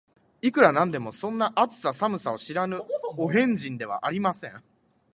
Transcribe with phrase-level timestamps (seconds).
[0.41, 2.81] いくら何でも、そんな、暑さ寒さを知らぬ
[3.17, 4.63] お変人ではありません